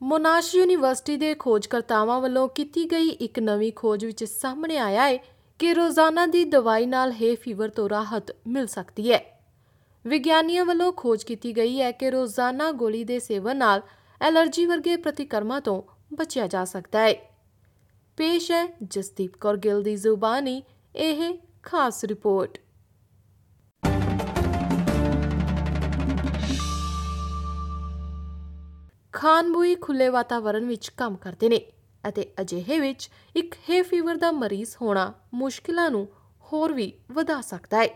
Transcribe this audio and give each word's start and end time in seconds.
ਮੋਨਾਸ਼ 0.02 0.56
university 0.56 1.16
ਦੇ 1.16 1.34
ਖੋਜਕਰਤਾਵਾਂ 1.34 2.20
ਵੱਲੋਂ 2.20 2.48
ਕੀਤੀ 2.48 2.84
ਗਈ 2.84 3.08
ਇੱਕ 3.08 3.38
ਨਵੀਂ 3.38 3.72
ਖੋਜ 3.72 4.04
ਵਿੱਚ 4.04 4.24
ਸਾਹਮਣੇ 4.24 4.78
ਆਇਆ 4.78 5.08
ਹੈ 5.08 5.16
ਕਿ 5.58 5.74
ਰੋਜ਼ਾਨਾ 5.74 6.26
ਦੀ 6.26 6.44
ਦਵਾਈ 6.44 6.86
ਨਾਲ 6.86 7.12
ਹੈ 7.12 7.34
ਫੀਵਰ 7.34 7.68
ਤੋਂ 7.68 7.88
ਰਾਹਤ 7.88 8.36
ਮਿਲ 8.46 8.66
ਸਕਦੀ 8.66 9.12
ਹੈ। 9.12 9.44
ਵਿਗਿਆਨੀਆਂ 10.06 10.64
ਵੱਲੋਂ 10.64 10.92
ਖੋਜ 10.92 11.24
ਕੀਤੀ 11.24 11.56
ਗਈ 11.56 11.80
ਹੈ 11.80 11.92
ਕਿ 11.92 12.10
ਰੋਜ਼ਾਨਾ 12.10 12.72
ਗੋਲੀ 12.72 13.04
ਦੇ 13.04 13.18
ਸੇਵਨ 13.18 13.56
ਨਾਲ 13.56 13.82
ਐਲਰਜੀ 14.20 14.66
ਵਰਗੇ 14.66 14.96
ਪ੍ਰਤੀਕਰਮਾਂ 14.96 15.60
ਤੋਂ 15.60 15.82
ਬਚਿਆ 16.14 16.46
ਜਾ 16.46 16.64
ਸਕਦਾ 16.64 17.00
ਹੈ। 17.00 17.14
ਪੇਸ਼ 18.16 18.50
ਹੈ 18.50 18.76
ਜਸਦੀਪ 18.82 19.36
ਕੌਰ 19.36 19.56
ਗਿੱਲ 19.56 19.82
ਦੀ 19.82 19.96
ਜ਼ੁਬਾਨੀ, 19.96 20.62
ਇਹ 20.96 21.38
ਖਾਸ 21.62 22.04
ਰਿਪੋਰਟ। 22.04 22.58
ਖਾਨਬੂਈ 29.13 29.75
ਖੁੱਲੇ 29.75 30.09
ਵਾਤਾਵਰਣ 30.09 30.65
ਵਿੱਚ 30.65 30.89
ਕੰਮ 30.97 31.15
ਕਰਦੇ 31.15 31.49
ਨੇ 31.49 31.61
ਅਤੇ 32.09 32.25
ਅਜਿਹੇ 32.41 32.79
ਵਿੱਚ 32.79 33.09
ਇੱਕ 33.35 33.55
ਹੈ 33.69 33.81
ਫੀਵਰ 33.83 34.17
ਦਾ 34.17 34.31
ਮਰੀਜ਼ 34.31 34.75
ਹੋਣਾ 34.81 35.13
ਮੁਸ਼ਕਿਲਾਂ 35.33 35.89
ਨੂੰ 35.91 36.07
ਹੋਰ 36.51 36.73
ਵੀ 36.73 36.93
ਵਧਾ 37.11 37.41
ਸਕਦਾ 37.41 37.81
ਹੈ 37.83 37.89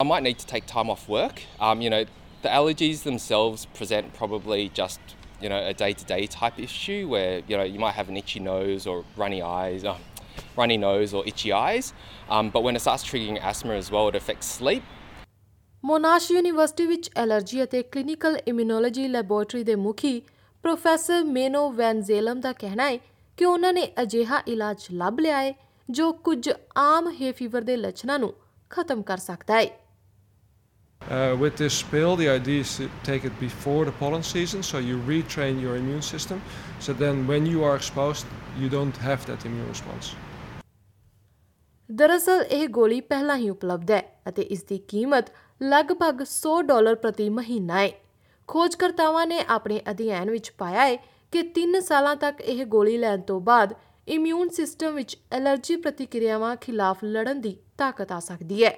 I 0.00 0.04
might 0.04 0.22
need 0.22 0.38
to 0.38 0.46
take 0.46 0.66
time 0.66 0.90
off 0.92 1.02
work. 1.14 1.40
Um, 1.60 1.82
you 1.84 1.90
know, 1.94 2.04
the 2.44 2.48
allergies 2.58 3.02
themselves 3.02 3.64
present 3.78 4.14
probably 4.20 4.70
just 4.78 5.00
you 5.42 5.50
know 5.52 5.58
a 5.72 5.74
day-to-day 5.74 6.26
type 6.26 6.58
issue 6.58 7.06
where 7.08 7.42
you 7.50 7.58
know 7.58 7.66
you 7.72 7.82
might 7.82 7.96
have 7.98 8.08
an 8.08 8.16
itchy 8.16 8.40
nose 8.46 8.86
or 8.86 9.04
runny 9.16 9.42
eyes, 9.42 9.84
uh, 9.84 9.96
runny 10.56 10.78
nose 10.78 11.12
or 11.12 11.22
itchy 11.26 11.52
eyes. 11.52 11.92
Um, 12.30 12.48
but 12.48 12.62
when 12.62 12.76
it 12.76 12.80
starts 12.80 13.04
triggering 13.04 13.38
asthma 13.52 13.74
as 13.74 13.90
well, 13.90 14.08
it 14.08 14.14
affects 14.14 14.46
sleep. 14.46 14.82
Monash 15.85 16.31
University 16.31 16.85
ਵਿੱਚ 16.85 17.09
allergy 17.17 17.61
ਅਤੇ 17.63 17.81
clinical 17.83 18.37
immunology 18.47 19.07
laboratory 19.07 19.63
ਦੇ 19.63 19.75
ਮੁਖੀ 19.75 20.21
professor 20.63 21.23
ਮੇਨੋ 21.23 21.69
ਵੈਨਜ਼ੇਲਮ 21.71 22.39
ਦਾ 22.41 22.53
ਕਹਿਣਾ 22.53 22.89
ਹੈ 22.89 22.97
ਕਿ 23.37 23.45
ਉਹਨਾਂ 23.45 23.73
ਨੇ 23.73 23.83
ਅਜਿਹਾ 24.01 24.41
ਇਲਾਜ 24.47 24.85
ਲੱਭ 24.93 25.19
ਲਿਆ 25.19 25.41
ਹੈ 25.41 25.53
ਜੋ 25.89 26.11
ਕੁਝ 26.23 26.49
ਆਮ 26.77 27.11
ਹੈ 27.21 27.31
ਫੀਵਰ 27.31 27.61
ਦੇ 27.61 27.75
ਲੱਛਣਾਂ 27.77 28.17
ਨੂੰ 28.19 28.33
ਖਤਮ 28.71 29.01
ਕਰ 29.01 29.17
ਸਕਦਾ 29.27 29.61
ਹੈ 29.61 29.67
Uh, 31.01 31.35
with 31.37 31.57
this 31.57 31.75
pill, 31.85 32.15
the 32.17 32.27
idea 32.29 32.61
is 32.61 32.69
to 32.77 32.85
take 33.03 33.25
it 33.25 33.35
before 33.39 33.81
the 33.85 33.93
pollen 33.97 34.23
season, 34.25 34.63
so 34.63 34.79
you 34.79 34.95
retrain 35.09 35.59
your 35.65 35.75
immune 35.75 36.01
system. 36.03 36.39
So 36.79 36.95
then, 36.95 37.25
when 37.27 37.49
you 37.51 37.65
are 37.65 37.75
exposed, 37.75 38.31
you 38.57 38.69
don't 38.69 38.97
have 38.99 39.27
that 39.27 39.45
immune 39.45 39.69
response. 39.69 40.15
ਦਰਅਸਲ 41.89 42.43
ਇਹ 42.49 42.67
ਗੋਲੀ 42.69 42.99
ਪਹਿਲਾਂ 43.01 43.35
ਹੀ 43.37 43.49
ਉਪਲਬਧ 43.49 43.91
ਹੈ 43.91 44.01
ਅਤੇ 44.29 44.41
ਇਸ 44.41 44.63
ਦੀ 44.63 44.77
ਕੀਮਤ 44.87 45.29
ਲਗਭਗ 45.61 46.21
100 46.21 46.61
ਡਾਲਰ 46.61 46.95
ਪ੍ਰਤੀ 46.95 47.29
ਮਹੀਨਾ 47.29 47.79
ਹੈ 47.79 47.89
ਖੋਜਕਰਤਾਵਾਂ 48.47 49.25
ਨੇ 49.27 49.39
ਆਪਣੇ 49.49 49.81
ਅਧਿਐਨ 49.91 50.29
ਵਿੱਚ 50.29 50.51
ਪਾਇਆ 50.51 50.85
ਹੈ 50.85 50.95
ਕਿ 51.33 51.43
3 51.59 51.79
ਸਾਲਾਂ 51.81 52.15
ਤੱਕ 52.15 52.41
ਇਹ 52.41 52.65
ਗੋਲੀ 52.65 52.97
ਲੈਣ 52.97 53.21
ਤੋਂ 53.21 53.39
ਬਾਅਦ 53.41 53.73
ਇਮਿਊਨ 54.07 54.49
ਸਿਸਟਮ 54.49 54.95
ਵਿੱਚ 54.95 55.17
ਐਲਰਜੀ 55.31 55.75
ਪ੍ਰਤੀਕਿਰਿਆਵਾਂ 55.75 56.55
ਖਿਲਾਫ 56.55 57.03
ਲੜਨ 57.03 57.41
ਦੀ 57.41 57.57
ਤਾਕਤ 57.77 58.11
ਆ 58.11 58.19
ਸਕਦੀ 58.19 58.63
ਹੈ 58.63 58.73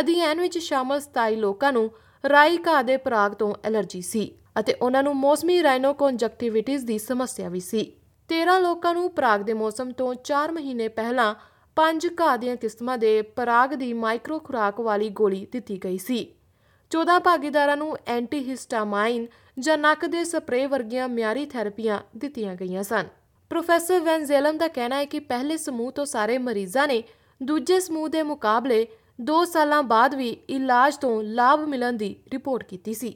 ਅਧਿਐਨ 0.00 0.40
ਵਿੱਚ 0.40 0.58
ਸ਼ਾਮਲ 0.58 1.00
27 1.00 1.36
ਲੋਕਾਂ 1.36 1.72
ਨੂੰ 1.72 1.90
ਰਾਈ 2.24 2.58
ਘਾਹ 2.66 2.82
ਦੇ 2.82 2.96
ਪਰਾਗ 2.96 3.32
ਤੋਂ 3.32 3.54
ਐਲਰਜੀ 3.64 4.00
ਸੀ 4.02 4.30
ਅਤੇ 4.60 4.74
ਉਹਨਾਂ 4.82 5.02
ਨੂੰ 5.02 5.16
ਮੌਸਮੀ 5.16 5.62
ਰਾਈਨੋਕੌਨਜਕਟਿਵਿਟਿਸ 5.62 6.82
ਦੀ 6.82 6.98
ਸਮੱਸਿਆ 6.98 7.48
ਵੀ 7.48 7.60
ਸੀ। 7.60 7.92
13 8.30 8.58
ਲੋਕਾਂ 8.60 8.94
ਨੂੰ 8.94 9.10
ਪਰਾਗ 9.10 9.40
ਦੇ 9.40 9.52
ਮੌਸਮ 9.52 9.90
ਤੋਂ 9.92 10.14
4 10.24 10.52
ਮਹੀਨੇ 10.52 10.88
ਪਹਿਲਾਂ 10.88 11.34
ਪੰਜ 11.76 12.06
ਘਾਹ 12.20 12.36
ਦੀਆਂ 12.38 12.56
ਕਿਸਮਾਂ 12.56 12.98
ਦੇ 12.98 13.22
ਪਰਾਗ 13.22 13.74
ਦੀ 13.74 13.92
ਮਾਈਕਰੋ 13.92 14.38
ਖੁਰਾਕ 14.38 14.80
ਵਾਲੀ 14.80 15.08
ਗੋਲੀ 15.08 15.46
ਦਿੱਤੀ 15.52 15.78
ਗਈ 15.84 15.98
ਸੀ। 15.98 16.34
14 16.90 17.18
ਭਾਗੀਦਾਰਾਂ 17.18 17.76
ਨੂੰ 17.76 17.96
ਐਂਟੀਹਿਸਟਾਮਾਈਨ 18.06 19.26
ਜਾਂ 19.58 19.76
ਨੱਕ 19.78 20.06
ਦੇ 20.06 20.24
ਸਪਰੇਅ 20.24 20.68
ਵਰਗੀਆਂ 20.68 21.08
ਮਿਆਰੀ 21.08 21.44
ਥੈਰੇਪੀਆਂ 21.46 21.98
ਦਿੱਤੀਆਂ 22.16 22.54
ਗਈਆਂ 22.54 22.82
ਸਨ। 22.82 23.08
ਪ੍ਰੋਫੈਸਰ 23.50 24.00
ਵੈਨਜ਼ੇਲਮ 24.00 24.58
ਦਾ 24.58 24.68
ਕਹਿਣਾ 24.68 24.96
ਹੈ 24.96 25.04
ਕਿ 25.04 25.20
ਪਹਿਲੇ 25.20 25.56
ਸਮੂਹ 25.56 25.92
ਤੋਂ 25.92 26.04
ਸਾਰੇ 26.04 26.38
ਮਰੀਜ਼ਾਂ 26.38 26.88
ਨੇ 26.88 27.02
ਦੂਜੇ 27.42 27.80
ਸਮੂਹ 27.80 28.08
ਦੇ 28.08 28.22
ਮੁਕਾਬਲੇ 28.22 28.86
2 29.30 29.44
ਸਾਲਾਂ 29.44 29.82
ਬਾਅਦ 29.82 30.14
ਵੀ 30.14 30.28
ਇਲਾਜ 30.28 30.96
ਤੋਂ 30.96 31.22
ਲਾਭ 31.22 31.60
ਮਿਲਣ 31.60 31.92
ਦੀ 31.92 32.14
ਰਿਪੋਰਟ 32.32 32.64
ਕੀਤੀ 32.64 32.94
ਸੀ। 32.94 33.14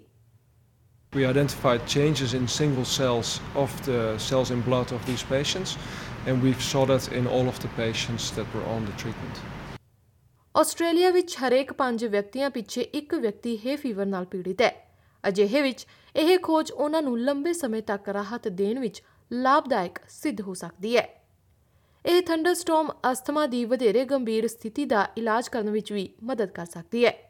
We 1.13 1.27
identified 1.27 1.89
changes 1.89 2.35
in 2.35 2.47
single 2.47 2.85
cells 2.87 3.41
of 3.57 3.71
the 3.85 4.17
cells 4.17 4.53
in 4.53 4.61
blood 4.61 4.93
of 4.93 5.05
these 5.05 5.25
patients, 5.25 5.77
and 6.25 6.41
we 6.41 6.53
saw 6.55 6.87
that 6.87 7.11
in 7.11 7.27
all 7.27 7.49
of 7.49 7.59
the 7.59 7.67
patients 7.71 8.31
that 8.33 8.47
were 8.55 8.63
on 8.65 8.85
the 8.87 8.93
treatment. 8.93 9.41
Australia 10.55 11.11
ਵਿੱਚ 11.11 11.37
ਹਰੇਕ 11.39 11.73
5 11.81 12.07
ਵਿਅਕਤੀਆਂ 12.07 12.51
ਪਿੱਛੇ 12.51 12.81
ਇੱਕ 12.81 13.15
ਵਿਅਕਤੀ 13.15 13.57
ਹੈ 13.65 13.75
ਫੀਵਰ 13.77 14.07
ਨਾਲ 14.07 14.25
ਪੀੜਿਤ 14.27 14.63
ਹੈ 14.63 14.73
ਅਜਿਹੇ 15.25 15.63
ਵਿੱਚ 15.63 15.87
ਇਹ 16.15 16.39
ਖੋਜ 16.39 16.71
ਉਹਨਾਂ 16.71 17.03
ਨੂੰ 17.03 17.19
ਲੰਬੇ 17.21 17.53
ਸਮੇਂ 17.53 17.83
ਤੱਕ 17.83 18.09
ਰਾਹਤ 18.09 18.49
ਦੇਣ 18.61 18.79
ਵਿੱਚ 18.81 19.03
ਲਾਭਦਾਇਕ 19.31 19.99
ਸਿੱਧ 20.11 20.41
ਹੋ 20.41 20.55
ਸਕਦੀ 20.55 20.97
ਹੈ 20.97 21.09
ਇਹ 22.05 22.23
ਥੰਡਰਸਟਾਰਮ 22.23 22.93
ਅਸਥਮਾ 23.13 23.47
ਦੀ 23.47 23.65
ਵਧੇਰੇ 23.65 24.05
ਗੰਭੀਰ 24.05 24.49
ਸਥਿਤੀ 24.49 24.85
ਦਾ 24.85 25.07
ਇਲਾਜ 25.19 25.49
ਕਰਨ 25.49 25.71
ਵਿੱਚ 25.71 25.93
ਵੀ 25.93 26.09
ਮਦਦ 26.23 26.51
ਕਰ 26.51 26.67
ਸਕਦੀ 26.67 27.05
ਹੈ 27.05 27.30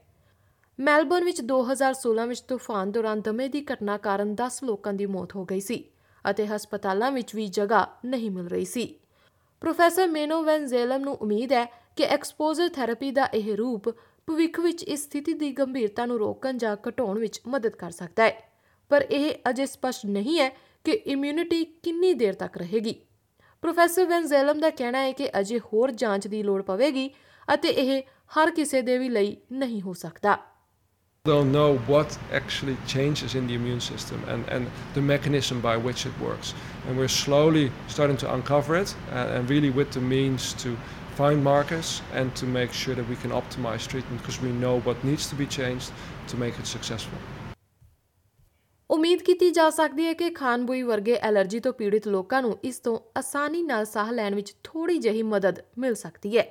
ਮੈਲਬੌਰਨ 0.81 1.25
ਵਿੱਚ 1.25 1.41
2016 1.43 2.27
ਵਿੱਚ 2.27 2.41
ਤੂਫਾਨ 2.41 2.93
ਦੌਰਾਨ 2.93 3.21
ਦਮੇ 3.21 3.49
ਦੀ 3.49 3.67
ਘਟਨਾ 3.73 3.97
ਕਾਰਨ 3.97 4.35
10 4.35 4.61
ਲੋਕਾਂ 4.65 4.93
ਦੀ 4.93 5.07
ਮੌਤ 5.07 5.37
ਹੋ 5.37 5.45
ਗਈ 5.45 5.61
ਸੀ 5.61 5.85
ਅਤੇ 6.31 6.47
ਹਸਪਤਾਲਾਂ 6.47 7.13
ਵਿੱਚ 7.13 7.35
ਵੀ 7.35 7.47
ਜਗ੍ਹਾ 7.47 7.99
ਨਹੀਂ 8.05 8.31
ਮਿਲ 8.31 8.47
ਰਹੀ 8.47 8.65
ਸੀ। 8.65 8.99
ਪ੍ਰੋਫੈਸਰ 9.61 10.09
ਮੇਨੋ 10.09 10.43
ਵੈਨਜ਼ੇਲਮ 10.43 11.01
ਨੂੰ 11.01 11.15
ਉਮੀਦ 11.15 11.53
ਹੈ 11.53 11.65
ਕਿ 11.97 12.03
ਐਕਸਪੋਜ਼ਰ 12.03 12.69
ਥੈਰੇਪੀ 12.69 13.11
ਦਾ 13.11 13.27
ਇਹ 13.35 13.57
ਰੂਪ 13.57 13.89
ਭਵਿੱਖ 14.27 14.61
ਵਿੱਚ 14.61 14.83
ਇਸ 14.83 15.05
ਸਥਿਤੀ 15.05 15.33
ਦੀ 15.33 15.53
ਗੰਭੀਰਤਾ 15.53 16.07
ਨੂੰ 16.07 16.19
ਰੋਕਣ 16.19 16.57
ਜਾਂ 16.57 16.77
ਘਟਾਉਣ 16.89 17.19
ਵਿੱਚ 17.19 17.41
ਮਦਦ 17.47 17.71
ਕਰ 17.71 17.91
ਸਕਦਾ 17.91 18.25
ਹੈ। 18.25 18.51
ਪਰ 18.89 19.03
ਇਹ 19.03 19.35
ਅਜੇ 19.51 19.67
ਸਪਸ਼ਟ 19.67 20.07
ਨਹੀਂ 20.07 20.39
ਹੈ 20.39 20.49
ਕਿ 20.85 20.93
ਇਮਿਊਨਿਟੀ 20.93 21.65
ਕਿੰਨੀ 21.65 22.15
ਦੇਰ 22.15 22.35
ਤੱਕ 22.35 22.57
ਰਹੇਗੀ। 22.57 22.95
ਪ੍ਰੋਫੈਸਰ 23.63 24.05
ਵੈਨਜ਼ੇਲਮ 24.05 24.61
ਦਾ 24.61 24.71
ਕਹਿਣਾ 24.71 24.99
ਹੈ 24.99 25.13
ਕਿ 25.13 25.31
ਅਜੇ 25.41 25.59
ਹੋਰ 25.59 25.91
ਜਾਂਚ 25.91 26.27
ਦੀ 26.27 26.43
ਲੋੜ 26.43 26.63
ਪਵੇਗੀ 26.63 27.11
ਅਤੇ 27.55 27.69
ਇਹ 27.69 28.03
ਹਰ 28.39 28.51
ਕਿਸੇ 28.51 28.83
ਦੇ 28.83 28.99
ਵੀ 28.99 29.09
ਲਈ 29.09 29.37
ਨਹੀਂ 29.53 29.83
ਹੋ 29.83 29.93
ਸਕਦਾ। 29.93 30.33
We 30.33 30.50
don't 31.26 31.52
know 31.52 31.78
what 31.88 32.18
actually 32.32 32.78
changes 32.86 33.34
in 33.34 33.48
the 33.48 33.56
immune 33.56 33.80
system 33.82 34.24
and, 34.28 34.48
and 34.48 34.68
the 34.94 35.02
mechanism 35.02 35.60
by 35.60 35.76
which 35.76 36.06
it 36.06 36.14
works. 36.22 36.54
And 36.88 36.98
we're 36.98 37.08
slowly 37.08 37.72
starting 37.88 38.18
to 38.18 38.34
uncover 38.34 38.76
it 38.76 38.96
and, 39.12 39.30
and 39.32 39.50
really 39.50 39.72
with 39.72 39.92
the 39.92 40.02
means 40.02 40.54
to 40.64 40.78
find 41.16 41.44
markers 41.44 42.02
and 42.14 42.36
to 42.36 42.46
make 42.46 42.72
sure 42.74 42.94
that 42.94 43.08
we 43.10 43.16
can 43.16 43.32
optimize 43.32 43.88
treatment 43.88 44.22
because 44.22 44.40
we 44.42 44.52
know 44.52 44.80
what 44.82 45.04
needs 45.04 45.28
to 45.30 45.36
be 45.36 45.48
changed 45.48 45.92
to 46.28 46.38
make 46.38 46.60
it 46.60 46.68
successful. 46.68 47.20
ਉਮੀਦ 48.90 49.22
ਕੀਤੀ 49.28 49.50
ਜਾ 49.52 49.70
ਸਕਦੀ 49.70 50.06
ਹੈ 50.06 50.14
ਕਿ 50.14 50.30
ਖਾਨਬੂਈ 50.34 50.82
ਵਰਗੇ 50.82 51.16
allergy 51.28 51.60
ਤੋਂ 51.60 51.72
ਪੀੜਿਤ 51.74 52.08
ਲੋਕਾਂ 52.08 52.42
ਨੂੰ 52.42 52.58
ਇਸ 52.64 52.78
ਤੋਂ 52.80 52.98
ਆਸਾਨੀ 53.18 53.62
ਨਾਲ 53.64 53.86
ਸਾਹ 53.86 54.12
ਲੈਣ 54.12 54.36
ਵਿੱਚ 54.36 54.54
ਥੋੜੀ 54.64 54.98
ਜਿਹੀ 55.06 55.24
ਮਦਦ 55.24 55.62
ਮਿਲ 55.80 55.96
ਸਕਦੀ 55.96 56.38
ਹੈ 56.38 56.46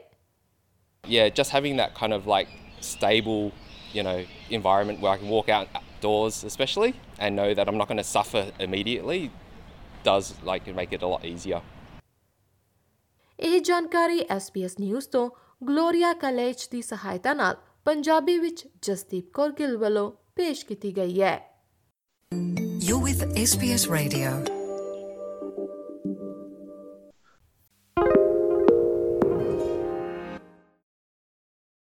Yeah, 1.05 1.29
just 1.39 1.53
having 1.55 1.77
that 1.79 1.95
kind 2.01 2.15
of 2.17 2.27
like 2.33 2.49
stable, 2.81 3.43
you 3.95 4.03
know, 4.03 4.19
environment 4.51 5.01
where 5.01 5.13
I 5.13 5.19
can 5.19 5.29
walk 5.29 5.49
out 5.49 5.69
outdoors, 5.75 6.45
especially, 6.45 6.95
and 7.19 7.37
know 7.37 7.55
that 7.55 7.69
I'm 7.69 7.79
not 7.79 7.89
going 7.89 8.03
to 8.05 8.11
suffer 8.17 8.43
immediately, 8.59 9.31
does 10.05 10.35
like 10.45 10.67
make 10.75 10.93
it 10.93 11.03
a 11.03 11.11
lot 11.15 11.25
easier. 11.25 11.61
ਇਹ 13.41 13.61
ਜਾਣਕਾਰੀ 13.61 14.21
SBS 14.37 14.75
news 14.81 15.09
ਤੋਂ 15.09 15.29
Gloria 15.69 16.13
ਕਲੇਚ 16.13 16.69
ਦੀ 16.73 16.83
ਸਹਾਇਤਾ 16.83 17.35
ਨਾਲ 17.35 17.57
ਪੰਜਾਬੀ 17.85 18.39
ਵਿੱਚ 18.39 18.67
ਜਸਦੀਪ 18.83 19.31
ਕੌਰ 19.33 19.53
ਗਿੱਲ 19.53 19.77
ਵੱਲੋਂ 19.77 20.11
ਪੇਸ਼ 20.37 20.67
ਕੀਤੀ 20.67 20.97
ਗਈ 20.97 21.21
ਹੈ 21.21 21.35
You're 22.87 23.03
with 23.03 23.21
SBS 23.43 23.85
Radio. 23.91 24.58